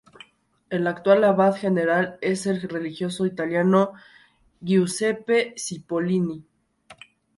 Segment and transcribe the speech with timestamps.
[0.71, 3.91] El actual Abad general es el religioso italiano
[4.59, 6.43] Giuseppe Cipollini.